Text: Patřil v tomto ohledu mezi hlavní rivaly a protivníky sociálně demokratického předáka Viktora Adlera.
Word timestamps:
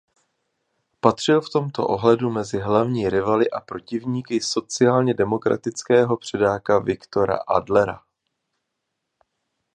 Patřil 0.99 1.41
v 1.41 1.49
tomto 1.53 1.87
ohledu 1.87 2.29
mezi 2.29 2.59
hlavní 2.59 3.09
rivaly 3.09 3.49
a 3.49 3.59
protivníky 3.61 4.41
sociálně 4.41 5.13
demokratického 5.13 6.17
předáka 6.17 6.79
Viktora 6.79 7.35
Adlera. 7.47 8.03